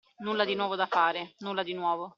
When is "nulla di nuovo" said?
0.23-0.75, 1.41-2.09